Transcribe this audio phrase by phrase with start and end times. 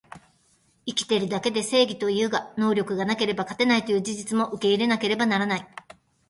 [0.87, 5.67] 生きてるだけで正義というが、能力がなければ勝てないという事実も受け入れなければならない